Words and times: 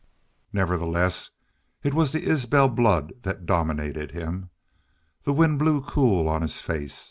Nevertheless, 0.51 1.29
it 1.83 1.93
was 1.93 2.11
the 2.11 2.27
Isbel 2.27 2.69
blood 2.69 3.13
that 3.21 3.45
dominated 3.45 4.13
him. 4.13 4.49
The 5.25 5.31
wind 5.33 5.59
blew 5.59 5.81
cool 5.83 6.27
on 6.27 6.41
his 6.41 6.59
face. 6.59 6.99